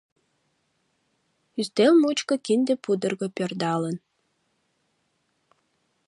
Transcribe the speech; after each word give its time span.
Ӱстел 1.59 1.93
мучко 2.01 2.35
кинде 2.45 2.73
пудырго 2.83 3.27
пӧрдалын. 3.37 3.95